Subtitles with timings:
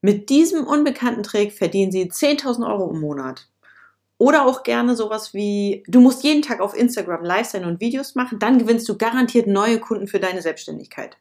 [0.00, 3.48] Mit diesem unbekannten Trick verdienen Sie 10.000 Euro im Monat.
[4.16, 8.14] Oder auch gerne sowas wie, du musst jeden Tag auf Instagram live sein und Videos
[8.14, 11.16] machen, dann gewinnst du garantiert neue Kunden für deine Selbstständigkeit.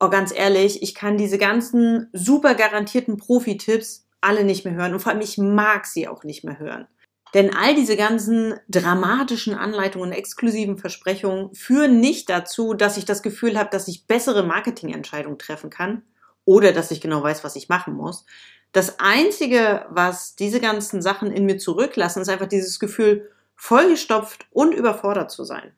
[0.00, 5.00] Oh, ganz ehrlich, ich kann diese ganzen super garantierten Profi-Tipps alle nicht mehr hören und
[5.00, 6.86] vor allem ich mag sie auch nicht mehr hören.
[7.34, 13.22] Denn all diese ganzen dramatischen Anleitungen und exklusiven Versprechungen führen nicht dazu, dass ich das
[13.22, 16.02] Gefühl habe, dass ich bessere Marketingentscheidungen treffen kann
[16.44, 18.24] oder dass ich genau weiß, was ich machen muss.
[18.72, 24.72] Das Einzige, was diese ganzen Sachen in mir zurücklassen, ist einfach dieses Gefühl, vollgestopft und
[24.72, 25.72] überfordert zu sein.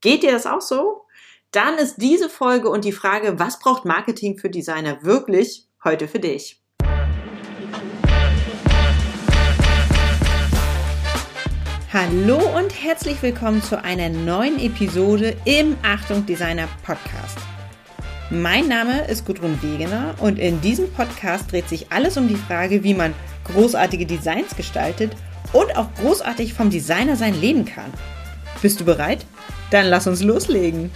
[0.00, 1.02] Geht dir das auch so?
[1.52, 6.18] Dann ist diese Folge und die Frage, was braucht Marketing für Designer wirklich heute für
[6.18, 6.62] dich?
[11.92, 17.38] Hallo und herzlich willkommen zu einer neuen Episode im Achtung Designer Podcast.
[18.30, 22.82] Mein Name ist Gudrun Wegener und in diesem Podcast dreht sich alles um die Frage,
[22.82, 25.12] wie man großartige Designs gestaltet
[25.52, 27.92] und auch großartig vom Designer sein leben kann.
[28.60, 29.24] Bist du bereit?
[29.70, 30.90] Dann lass uns loslegen.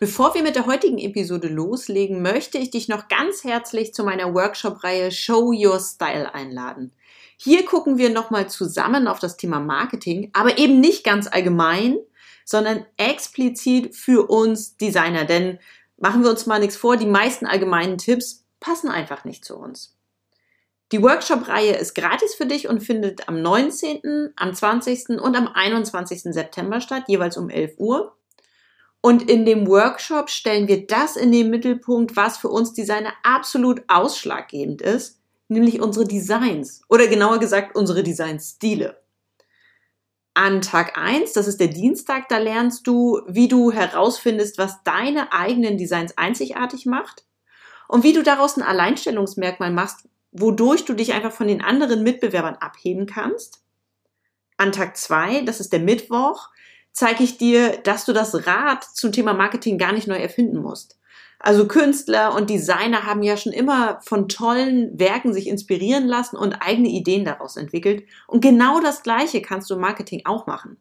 [0.00, 4.34] Bevor wir mit der heutigen Episode loslegen, möchte ich dich noch ganz herzlich zu meiner
[4.34, 6.90] Workshop-Reihe Show Your Style einladen.
[7.36, 11.98] Hier gucken wir nochmal zusammen auf das Thema Marketing, aber eben nicht ganz allgemein,
[12.48, 15.26] sondern explizit für uns Designer.
[15.26, 15.58] Denn
[15.98, 19.98] machen wir uns mal nichts vor, die meisten allgemeinen Tipps passen einfach nicht zu uns.
[20.90, 25.20] Die Workshop-Reihe ist gratis für dich und findet am 19., am 20.
[25.20, 26.22] und am 21.
[26.22, 28.16] September statt, jeweils um 11 Uhr.
[29.02, 33.82] Und in dem Workshop stellen wir das in den Mittelpunkt, was für uns Designer absolut
[33.88, 38.96] ausschlaggebend ist, nämlich unsere Designs oder genauer gesagt unsere Designstile.
[40.38, 45.32] An Tag 1, das ist der Dienstag, da lernst du, wie du herausfindest, was deine
[45.32, 47.24] eigenen Designs einzigartig macht
[47.88, 52.54] und wie du daraus ein Alleinstellungsmerkmal machst, wodurch du dich einfach von den anderen Mitbewerbern
[52.54, 53.64] abheben kannst.
[54.56, 56.50] An Tag 2, das ist der Mittwoch,
[56.92, 60.97] zeige ich dir, dass du das Rad zum Thema Marketing gar nicht neu erfinden musst.
[61.38, 66.54] Also Künstler und Designer haben ja schon immer von tollen Werken sich inspirieren lassen und
[66.54, 68.04] eigene Ideen daraus entwickelt.
[68.26, 70.78] Und genau das Gleiche kannst du im Marketing auch machen.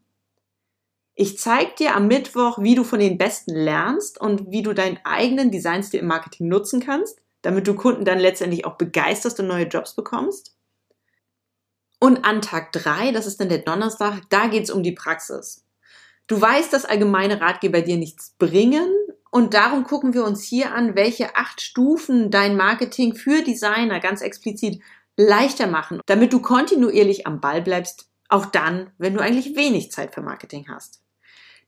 [1.13, 4.99] Ich zeige dir am Mittwoch, wie du von den Besten lernst und wie du deinen
[5.03, 9.67] eigenen Designstil im Marketing nutzen kannst, damit du Kunden dann letztendlich auch begeisterst und neue
[9.67, 10.55] Jobs bekommst.
[11.99, 15.65] Und an Tag drei, das ist dann der Donnerstag, da geht's um die Praxis.
[16.27, 18.87] Du weißt, dass allgemeine Ratgeber dir nichts bringen,
[19.31, 24.21] und darum gucken wir uns hier an, welche acht Stufen dein Marketing für Designer ganz
[24.21, 24.81] explizit
[25.17, 30.13] leichter machen, damit du kontinuierlich am Ball bleibst, auch dann, wenn du eigentlich wenig Zeit
[30.13, 31.01] für Marketing hast.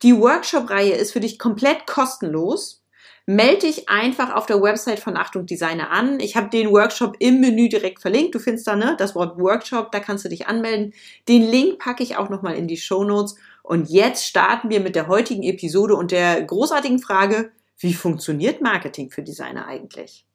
[0.02, 2.84] Die Workshop-Reihe ist für dich komplett kostenlos.
[3.26, 6.20] Melde dich einfach auf der Website von Achtung Designer an.
[6.20, 8.34] Ich habe den Workshop im Menü direkt verlinkt.
[8.34, 10.94] Du findest da ne, das Wort Workshop, da kannst du dich anmelden.
[11.28, 13.36] Den Link packe ich auch nochmal in die Show Notes
[13.70, 19.12] und jetzt starten wir mit der heutigen Episode und der großartigen Frage, wie funktioniert Marketing
[19.12, 20.26] für Designer eigentlich?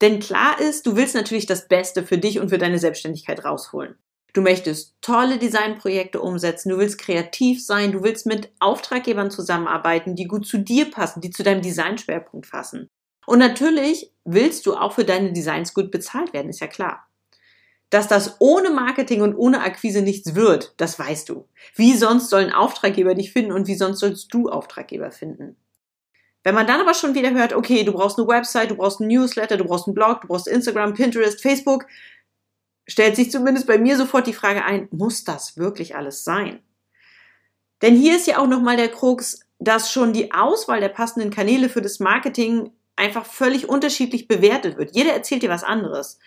[0.00, 3.96] Denn klar ist, du willst natürlich das Beste für dich und für deine Selbstständigkeit rausholen.
[4.32, 10.24] Du möchtest tolle Designprojekte umsetzen, du willst kreativ sein, du willst mit Auftraggebern zusammenarbeiten, die
[10.24, 12.88] gut zu dir passen, die zu deinem Designschwerpunkt fassen.
[13.26, 17.06] Und natürlich willst du auch für deine Designs gut bezahlt werden, ist ja klar.
[17.94, 21.46] Dass das ohne Marketing und ohne Akquise nichts wird, das weißt du.
[21.76, 25.54] Wie sonst sollen Auftraggeber dich finden und wie sonst sollst du Auftraggeber finden?
[26.42, 29.06] Wenn man dann aber schon wieder hört, okay, du brauchst eine Website, du brauchst ein
[29.06, 31.86] Newsletter, du brauchst einen Blog, du brauchst Instagram, Pinterest, Facebook,
[32.88, 36.58] stellt sich zumindest bei mir sofort die Frage ein, muss das wirklich alles sein?
[37.80, 41.68] Denn hier ist ja auch nochmal der Krux, dass schon die Auswahl der passenden Kanäle
[41.68, 44.96] für das Marketing einfach völlig unterschiedlich bewertet wird.
[44.96, 46.18] Jeder erzählt dir was anderes.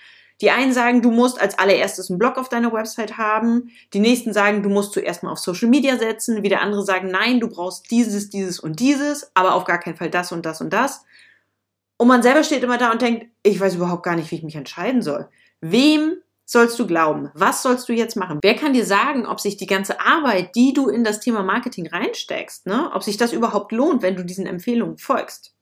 [0.42, 3.72] Die einen sagen, du musst als allererstes einen Blog auf deiner Website haben.
[3.94, 6.44] Die nächsten sagen, du musst zuerst mal auf Social Media setzen.
[6.44, 10.12] Wieder andere sagen, nein, du brauchst dieses, dieses und dieses, aber auf gar keinen Fall
[10.12, 11.06] das und das und das.
[11.98, 14.44] Und man selber steht immer da und denkt, ich weiß überhaupt gar nicht, wie ich
[14.44, 15.28] mich entscheiden soll.
[15.62, 17.32] Wem sollst du glauben?
[17.34, 18.40] Was sollst du jetzt machen?
[18.42, 21.88] Wer kann dir sagen, ob sich die ganze Arbeit, die du in das Thema Marketing
[21.88, 25.57] reinsteckst, ne, ob sich das überhaupt lohnt, wenn du diesen Empfehlungen folgst?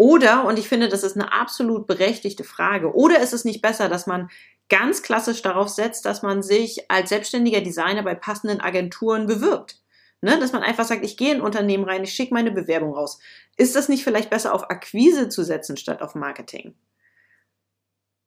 [0.00, 3.90] Oder, und ich finde, das ist eine absolut berechtigte Frage, oder ist es nicht besser,
[3.90, 4.30] dass man
[4.70, 9.78] ganz klassisch darauf setzt, dass man sich als selbstständiger Designer bei passenden Agenturen bewirbt?
[10.22, 12.94] Ne, dass man einfach sagt, ich gehe in ein Unternehmen rein, ich schicke meine Bewerbung
[12.94, 13.18] raus.
[13.58, 16.74] Ist das nicht vielleicht besser auf Akquise zu setzen statt auf Marketing?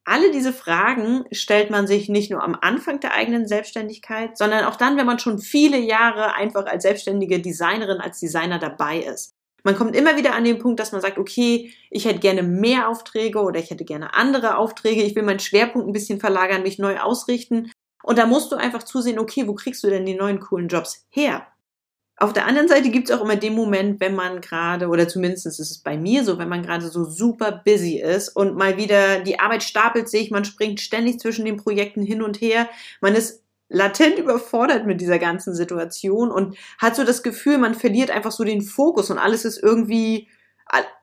[0.05, 4.75] Alle diese Fragen stellt man sich nicht nur am Anfang der eigenen Selbstständigkeit, sondern auch
[4.75, 9.33] dann, wenn man schon viele Jahre einfach als selbstständige Designerin, als Designer dabei ist.
[9.63, 12.89] Man kommt immer wieder an den Punkt, dass man sagt, okay, ich hätte gerne mehr
[12.89, 16.80] Aufträge oder ich hätte gerne andere Aufträge, ich will meinen Schwerpunkt ein bisschen verlagern, mich
[16.80, 17.71] neu ausrichten.
[18.04, 21.06] Und da musst du einfach zusehen, okay, wo kriegst du denn die neuen coolen Jobs
[21.10, 21.48] her?
[22.18, 25.48] Auf der anderen Seite gibt es auch immer den Moment, wenn man gerade, oder zumindest
[25.48, 29.21] ist es bei mir so, wenn man gerade so super busy ist und mal wieder
[29.21, 32.69] die Arbeit stapelt sich, man springt ständig zwischen den Projekten hin und her,
[33.01, 33.42] man ist
[33.73, 38.43] latent überfordert mit dieser ganzen Situation und hat so das Gefühl, man verliert einfach so
[38.43, 40.29] den Fokus und alles ist irgendwie,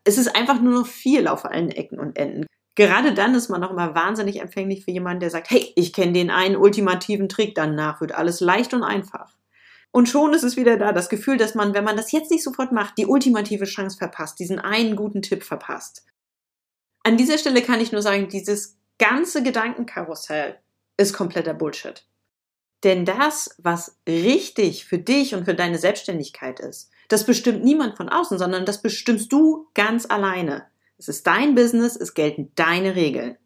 [0.04, 2.46] es ist einfach nur noch viel auf allen Ecken und Enden.
[2.76, 6.12] Gerade dann ist man auch immer wahnsinnig empfänglich für jemanden, der sagt, hey, ich kenne
[6.12, 9.36] den einen ultimativen Trick, danach wird alles leicht und einfach.
[9.90, 12.44] Und schon ist es wieder da, das Gefühl, dass man, wenn man das jetzt nicht
[12.44, 16.06] sofort macht, die ultimative Chance verpasst, diesen einen guten Tipp verpasst.
[17.02, 20.60] An dieser Stelle kann ich nur sagen, dieses ganze Gedankenkarussell
[20.96, 22.06] ist kompletter Bullshit.
[22.82, 28.08] Denn das, was richtig für dich und für deine Selbstständigkeit ist, das bestimmt niemand von
[28.08, 30.66] außen, sondern das bestimmst du ganz alleine.
[30.96, 33.36] Es ist dein Business, es gelten deine Regeln.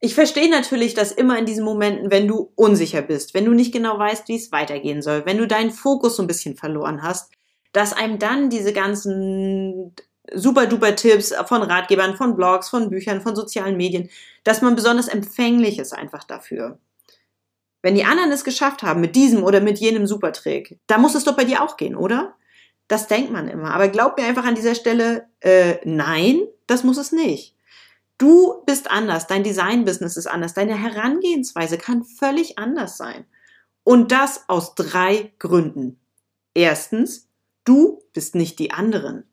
[0.00, 3.72] Ich verstehe natürlich, dass immer in diesen Momenten, wenn du unsicher bist, wenn du nicht
[3.72, 7.32] genau weißt, wie es weitergehen soll, wenn du deinen Fokus so ein bisschen verloren hast,
[7.72, 9.94] dass einem dann diese ganzen
[10.32, 14.08] super duper Tipps von Ratgebern, von Blogs, von Büchern, von sozialen Medien,
[14.44, 16.78] dass man besonders empfänglich ist einfach dafür.
[17.82, 21.24] Wenn die anderen es geschafft haben mit diesem oder mit jenem Supertrick, da muss es
[21.24, 22.34] doch bei dir auch gehen, oder?
[22.88, 23.72] Das denkt man immer.
[23.74, 27.54] Aber glaub mir einfach an dieser Stelle, äh, nein, das muss es nicht.
[28.16, 33.24] Du bist anders, dein Design-Business ist anders, deine Herangehensweise kann völlig anders sein.
[33.84, 36.00] Und das aus drei Gründen.
[36.52, 37.28] Erstens,
[37.64, 39.24] du bist nicht die anderen.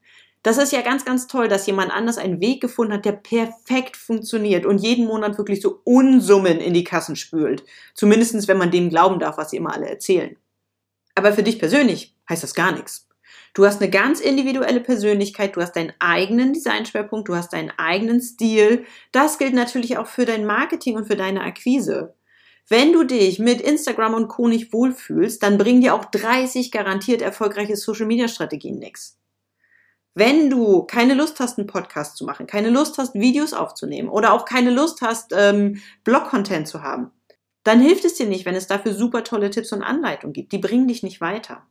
[0.45, 3.97] Das ist ja ganz, ganz toll, dass jemand anders einen Weg gefunden hat, der perfekt
[3.97, 7.63] funktioniert und jeden Monat wirklich so Unsummen in die Kassen spült.
[7.95, 10.38] Zumindestens, wenn man dem glauben darf, was sie immer alle erzählen.
[11.15, 13.09] Aber für dich persönlich heißt das gar nichts.
[13.56, 18.21] Du hast eine ganz individuelle Persönlichkeit, du hast deinen eigenen Designschwerpunkt, du hast deinen eigenen
[18.21, 18.86] Stil.
[19.12, 22.13] Das gilt natürlich auch für dein Marketing und für deine Akquise.
[22.69, 24.48] Wenn du dich mit Instagram und Co.
[24.48, 29.18] nicht wohlfühlst, dann bringen dir auch 30 garantiert erfolgreiche Social Media Strategien nichts.
[30.17, 34.31] Wenn du keine Lust hast, einen Podcast zu machen, keine Lust hast, Videos aufzunehmen oder
[34.33, 37.12] auch keine Lust hast, ähm, Blog-Content zu haben,
[37.63, 40.53] dann hilft es dir nicht, wenn es dafür super tolle Tipps und Anleitungen gibt.
[40.53, 41.63] Die bringen dich nicht weiter.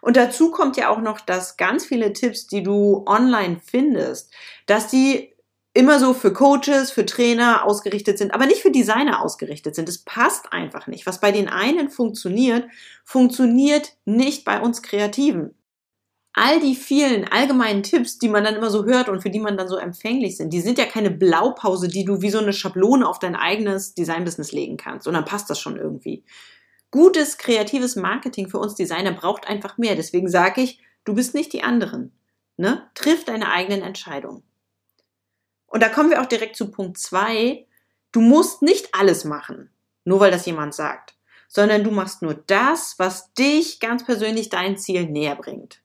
[0.00, 4.32] Und dazu kommt ja auch noch, dass ganz viele Tipps, die du online findest,
[4.66, 5.32] dass die
[5.74, 9.88] immer so für Coaches, für Trainer ausgerichtet sind, aber nicht für Designer ausgerichtet sind.
[9.88, 11.06] Es passt einfach nicht.
[11.06, 12.66] Was bei den einen funktioniert,
[13.04, 15.54] funktioniert nicht bei uns Kreativen
[16.34, 19.56] all die vielen allgemeinen Tipps, die man dann immer so hört und für die man
[19.56, 23.06] dann so empfänglich sind, die sind ja keine Blaupause, die du wie so eine Schablone
[23.06, 25.06] auf dein eigenes Designbusiness legen kannst.
[25.06, 26.24] Und dann passt das schon irgendwie.
[26.90, 29.94] Gutes, kreatives Marketing für uns Designer braucht einfach mehr.
[29.94, 32.12] Deswegen sage ich, du bist nicht die anderen.
[32.56, 32.88] Ne?
[32.94, 34.42] Triff deine eigenen Entscheidungen.
[35.66, 37.66] Und da kommen wir auch direkt zu Punkt zwei.
[38.10, 39.70] Du musst nicht alles machen,
[40.04, 41.14] nur weil das jemand sagt,
[41.48, 45.81] sondern du machst nur das, was dich ganz persönlich dein Ziel näher bringt.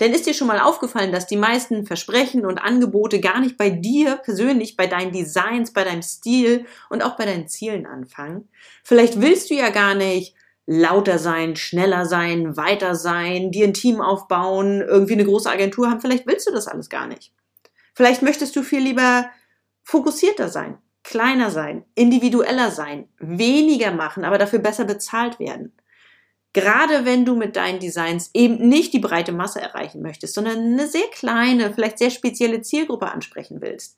[0.00, 3.70] Denn ist dir schon mal aufgefallen, dass die meisten Versprechen und Angebote gar nicht bei
[3.70, 8.48] dir persönlich, bei deinen Designs, bei deinem Stil und auch bei deinen Zielen anfangen?
[8.84, 10.34] Vielleicht willst du ja gar nicht
[10.66, 16.00] lauter sein, schneller sein, weiter sein, dir ein Team aufbauen, irgendwie eine große Agentur haben.
[16.00, 17.32] Vielleicht willst du das alles gar nicht.
[17.94, 19.30] Vielleicht möchtest du viel lieber
[19.82, 25.72] fokussierter sein, kleiner sein, individueller sein, weniger machen, aber dafür besser bezahlt werden.
[26.60, 30.88] Gerade wenn du mit deinen Designs eben nicht die breite Masse erreichen möchtest, sondern eine
[30.88, 33.96] sehr kleine, vielleicht sehr spezielle Zielgruppe ansprechen willst,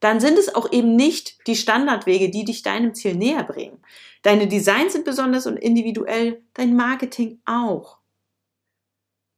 [0.00, 3.78] dann sind es auch eben nicht die Standardwege, die dich deinem Ziel näher bringen.
[4.20, 7.96] Deine Designs sind besonders und individuell, dein Marketing auch.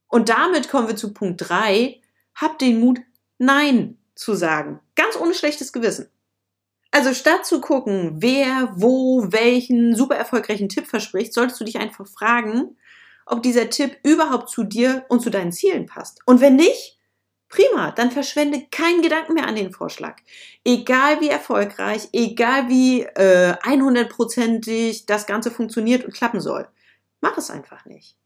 [0.09, 2.01] Und damit kommen wir zu Punkt drei:
[2.35, 2.99] Hab den Mut,
[3.39, 4.81] Nein zu sagen.
[4.97, 6.09] Ganz ohne schlechtes Gewissen.
[6.95, 12.07] Also statt zu gucken, wer, wo, welchen super erfolgreichen Tipp verspricht, solltest du dich einfach
[12.07, 12.77] fragen,
[13.27, 16.21] ob dieser Tipp überhaupt zu dir und zu deinen Zielen passt.
[16.25, 16.97] Und wenn nicht,
[17.49, 20.19] prima, dann verschwende keinen Gedanken mehr an den Vorschlag.
[20.63, 26.69] Egal wie erfolgreich, egal wie äh, 100%ig das Ganze funktioniert und klappen soll.
[27.21, 28.17] Mach es einfach nicht.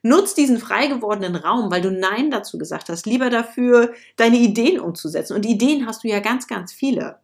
[0.00, 4.80] Nutz diesen frei gewordenen Raum, weil du Nein dazu gesagt hast, lieber dafür, deine Ideen
[4.80, 5.36] umzusetzen.
[5.36, 7.22] Und Ideen hast du ja ganz, ganz viele.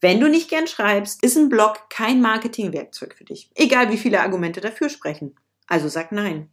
[0.00, 3.50] Wenn du nicht gern schreibst, ist ein Blog kein Marketingwerkzeug für dich.
[3.54, 5.34] Egal wie viele Argumente dafür sprechen.
[5.66, 6.50] Also sag nein.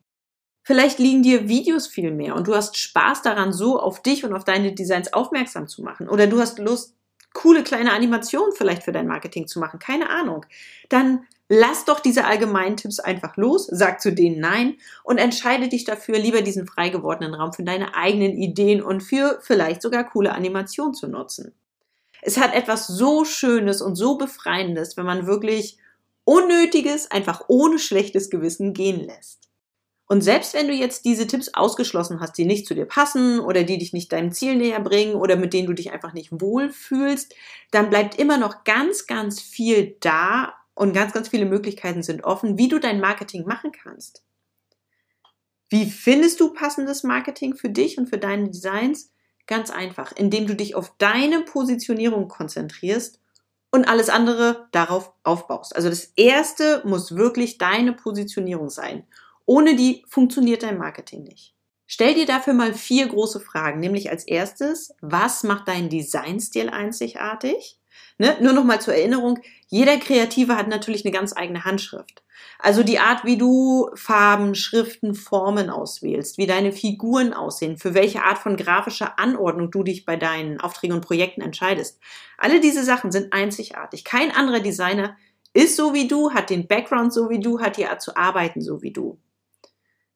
[0.63, 4.33] Vielleicht liegen dir Videos viel mehr und du hast Spaß daran, so auf dich und
[4.33, 6.09] auf deine Designs aufmerksam zu machen.
[6.09, 6.95] Oder du hast Lust,
[7.35, 10.43] coole kleine Animation vielleicht für dein Marketing zu machen, keine Ahnung,
[10.89, 15.83] dann lass doch diese allgemeinen Tipps einfach los, sag zu denen Nein und entscheide dich
[15.83, 20.33] dafür, lieber diesen frei gewordenen Raum für deine eigenen Ideen und für vielleicht sogar coole
[20.33, 21.53] Animationen zu nutzen.
[22.25, 25.77] Es hat etwas so Schönes und so Befreiendes, wenn man wirklich
[26.23, 29.45] Unnötiges einfach ohne schlechtes Gewissen gehen lässt.
[30.07, 33.63] Und selbst wenn du jetzt diese Tipps ausgeschlossen hast, die nicht zu dir passen oder
[33.63, 37.33] die dich nicht deinem Ziel näher bringen oder mit denen du dich einfach nicht wohlfühlst,
[37.71, 42.57] dann bleibt immer noch ganz, ganz viel da und ganz, ganz viele Möglichkeiten sind offen,
[42.57, 44.23] wie du dein Marketing machen kannst.
[45.69, 49.11] Wie findest du passendes Marketing für dich und für deine Designs?
[49.47, 53.19] Ganz einfach, indem du dich auf deine Positionierung konzentrierst
[53.71, 55.75] und alles andere darauf aufbaust.
[55.75, 59.05] Also das erste muss wirklich deine Positionierung sein.
[59.45, 61.53] Ohne die funktioniert dein Marketing nicht.
[61.85, 67.79] Stell dir dafür mal vier große Fragen, nämlich als erstes, was macht deinen Designstil einzigartig?
[68.17, 68.37] Ne?
[68.39, 72.23] Nur noch mal zur Erinnerung, jeder Kreative hat natürlich eine ganz eigene Handschrift.
[72.59, 78.23] Also die Art, wie du Farben, Schriften, Formen auswählst, wie deine Figuren aussehen, für welche
[78.23, 81.99] Art von grafischer Anordnung du dich bei deinen Aufträgen und Projekten entscheidest.
[82.37, 84.03] Alle diese Sachen sind einzigartig.
[84.05, 85.17] Kein anderer Designer
[85.53, 88.61] ist so wie du, hat den Background so wie du, hat die Art zu arbeiten
[88.61, 89.17] so wie du.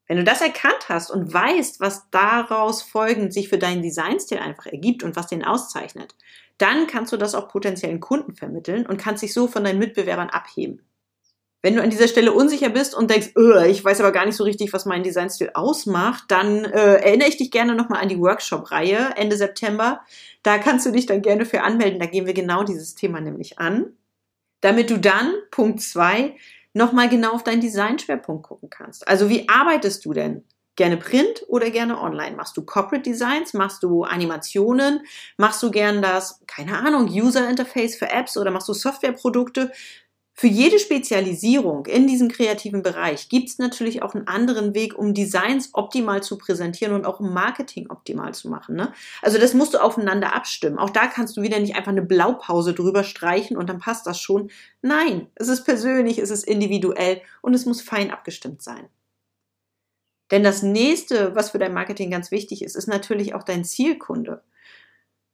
[0.09, 4.65] Wenn du das erkannt hast und weißt, was daraus folgend sich für deinen Designstil einfach
[4.65, 6.15] ergibt und was den auszeichnet,
[6.57, 10.31] dann kannst du das auch potenziellen Kunden vermitteln und kannst dich so von deinen Mitbewerbern
[10.31, 10.81] abheben.
[11.61, 13.33] Wenn du an dieser Stelle unsicher bist und denkst,
[13.67, 17.37] ich weiß aber gar nicht so richtig, was mein Designstil ausmacht, dann äh, erinnere ich
[17.37, 20.01] dich gerne nochmal an die Workshop-Reihe Ende September.
[20.41, 21.99] Da kannst du dich dann gerne für anmelden.
[21.99, 23.93] Da gehen wir genau dieses Thema nämlich an.
[24.61, 26.35] Damit du dann, Punkt zwei
[26.79, 29.07] nochmal genau auf deinen Designschwerpunkt gucken kannst.
[29.07, 30.43] Also wie arbeitest du denn?
[30.75, 32.37] Gerne Print oder gerne online?
[32.37, 33.53] Machst du Corporate Designs?
[33.53, 35.01] Machst du Animationen?
[35.37, 39.71] Machst du gern das, keine Ahnung, User Interface für Apps oder machst du Softwareprodukte?
[40.39, 45.13] Für jede Spezialisierung in diesem kreativen Bereich gibt es natürlich auch einen anderen Weg, um
[45.13, 48.77] Designs optimal zu präsentieren und auch Marketing optimal zu machen.
[48.77, 48.93] Ne?
[49.21, 50.79] Also das musst du aufeinander abstimmen.
[50.79, 54.21] Auch da kannst du wieder nicht einfach eine Blaupause drüber streichen und dann passt das
[54.21, 54.49] schon.
[54.81, 58.87] Nein, es ist persönlich, es ist individuell und es muss fein abgestimmt sein.
[60.31, 64.41] Denn das nächste, was für dein Marketing ganz wichtig ist, ist natürlich auch dein Zielkunde.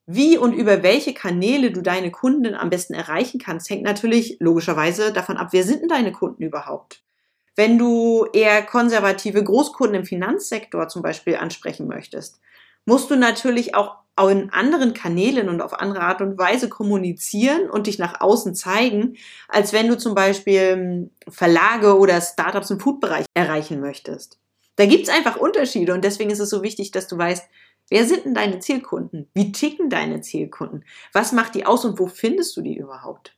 [0.08, 5.12] Wie und über welche Kanäle du deine Kunden am besten erreichen kannst, hängt natürlich logischerweise
[5.12, 7.02] davon ab, wer sind denn deine Kunden überhaupt?
[7.56, 12.40] Wenn du eher konservative Großkunden im Finanzsektor zum Beispiel ansprechen möchtest,
[12.86, 13.96] musst du natürlich auch
[14.30, 19.18] in anderen Kanälen und auf andere Art und Weise kommunizieren und dich nach außen zeigen,
[19.50, 24.40] als wenn du zum Beispiel hm, Verlage oder Startups im Foodbereich erreichen möchtest.
[24.78, 27.46] Da gibt's einfach Unterschiede und deswegen ist es so wichtig, dass du weißt,
[27.90, 29.30] Wer sind denn deine Zielkunden?
[29.34, 30.84] Wie ticken deine Zielkunden?
[31.14, 33.36] Was macht die aus und wo findest du die überhaupt?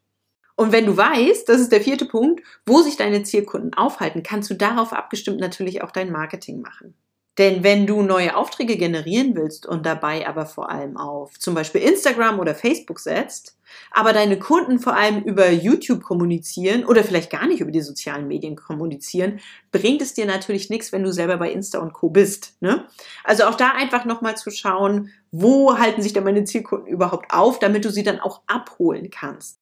[0.56, 4.50] Und wenn du weißt, das ist der vierte Punkt, wo sich deine Zielkunden aufhalten, kannst
[4.50, 6.96] du darauf abgestimmt natürlich auch dein Marketing machen.
[7.38, 11.82] Denn wenn du neue Aufträge generieren willst und dabei aber vor allem auf zum Beispiel
[11.82, 13.57] Instagram oder Facebook setzt,
[13.92, 18.28] aber deine Kunden vor allem über YouTube kommunizieren oder vielleicht gar nicht über die sozialen
[18.28, 19.40] Medien kommunizieren,
[19.72, 22.10] bringt es dir natürlich nichts, wenn du selber bei Insta und Co.
[22.10, 22.56] bist.
[22.62, 22.86] Ne?
[23.24, 27.60] Also auch da einfach nochmal zu schauen, wo halten sich denn meine Zielkunden überhaupt auf,
[27.60, 29.60] damit du sie dann auch abholen kannst.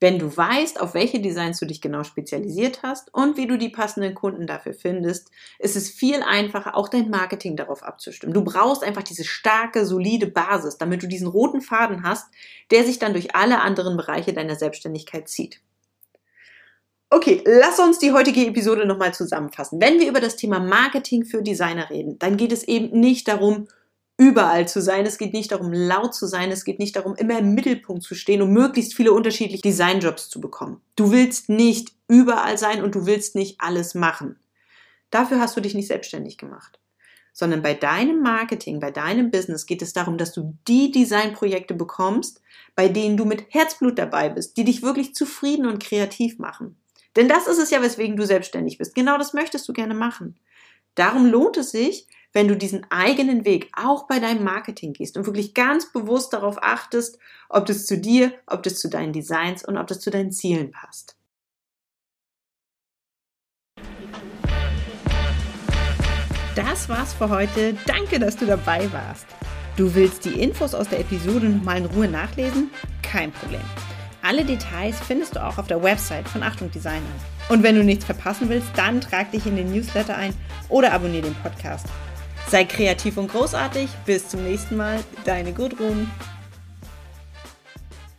[0.00, 3.68] Wenn du weißt, auf welche Designs du dich genau spezialisiert hast und wie du die
[3.68, 8.34] passenden Kunden dafür findest, ist es viel einfacher, auch dein Marketing darauf abzustimmen.
[8.34, 12.26] Du brauchst einfach diese starke, solide Basis, damit du diesen roten Faden hast,
[12.70, 15.60] der sich dann durch alle anderen Bereiche deiner Selbstständigkeit zieht.
[17.10, 19.80] Okay, lass uns die heutige Episode nochmal zusammenfassen.
[19.80, 23.68] Wenn wir über das Thema Marketing für Designer reden, dann geht es eben nicht darum,
[24.16, 25.06] überall zu sein.
[25.06, 26.50] Es geht nicht darum, laut zu sein.
[26.50, 30.40] Es geht nicht darum, immer im Mittelpunkt zu stehen und möglichst viele unterschiedliche Designjobs zu
[30.40, 30.80] bekommen.
[30.96, 34.38] Du willst nicht überall sein und du willst nicht alles machen.
[35.10, 36.78] Dafür hast du dich nicht selbstständig gemacht.
[37.32, 42.40] Sondern bei deinem Marketing, bei deinem Business geht es darum, dass du die Designprojekte bekommst,
[42.76, 46.76] bei denen du mit Herzblut dabei bist, die dich wirklich zufrieden und kreativ machen.
[47.16, 48.94] Denn das ist es ja, weswegen du selbstständig bist.
[48.94, 50.36] Genau das möchtest du gerne machen.
[50.94, 55.24] Darum lohnt es sich, wenn du diesen eigenen Weg auch bei deinem Marketing gehst und
[55.24, 59.78] wirklich ganz bewusst darauf achtest, ob das zu dir, ob das zu deinen Designs und
[59.78, 61.16] ob das zu deinen Zielen passt.
[66.56, 67.76] Das war's für heute.
[67.86, 69.26] Danke, dass du dabei warst.
[69.76, 72.70] Du willst die Infos aus der Episode nochmal in Ruhe nachlesen?
[73.02, 73.60] Kein Problem.
[74.22, 77.02] Alle Details findest du auch auf der Website von Achtung Designer.
[77.48, 80.32] Und wenn du nichts verpassen willst, dann trag dich in den Newsletter ein
[80.68, 81.86] oder abonniere den Podcast.
[82.48, 83.88] Sei kreativ und großartig.
[84.06, 85.00] Bis zum nächsten Mal.
[85.24, 86.10] Deine Gudrun.